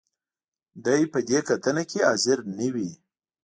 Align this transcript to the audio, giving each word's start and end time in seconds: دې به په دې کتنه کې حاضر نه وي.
دې 0.83 0.99
به 1.03 1.09
په 1.13 1.19
دې 1.27 1.39
کتنه 1.49 1.83
کې 1.89 1.99
حاضر 2.07 2.37
نه 2.57 2.67
وي. 2.73 2.91